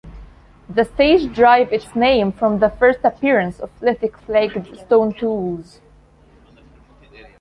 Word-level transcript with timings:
The 0.67 0.83
stage 0.83 1.35
derived 1.35 1.71
its 1.71 1.95
name 1.95 2.31
from 2.31 2.57
the 2.57 2.71
first 2.71 3.01
appearance 3.03 3.59
of 3.59 3.69
Lithic 3.81 4.17
flaked 4.17 4.65
stone 4.79 5.13
tools. 5.13 5.79